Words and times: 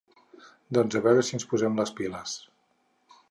Doncs 0.77 0.97
a 0.99 1.01
veure 1.07 1.25
si 1.27 1.35
ens 1.39 1.45
posem 1.53 1.77
les 1.81 1.93
piles. 1.99 2.35